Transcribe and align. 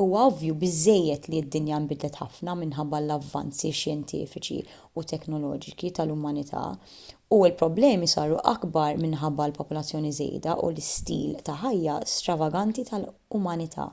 huwa 0.00 0.20
ovvju 0.28 0.54
biżżejjed 0.62 1.26
li 1.32 1.40
d-dinja 1.42 1.76
nbidlet 1.82 2.16
ħafna 2.22 2.54
minħabba 2.62 2.98
l-avvanzi 3.04 3.68
xjentifiċi 3.80 4.56
u 5.00 5.04
teknoloġiċi 5.12 5.90
tal-umanità 5.98 6.62
u 7.36 7.38
l-problemi 7.40 8.08
saru 8.14 8.40
akbar 8.54 8.98
minħabba 9.04 9.46
l-popolazzjoni 9.50 10.10
żejda 10.18 10.56
u 10.64 10.72
l-istil 10.72 11.38
ta' 11.50 11.60
ħajja 11.62 12.00
stravaganti 12.16 12.86
tal-umanità 12.90 13.88